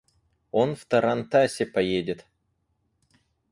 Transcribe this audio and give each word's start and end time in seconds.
Он 0.49 0.75
в 0.75 0.83
тарантасе 0.87 1.67
поедет. 1.67 2.25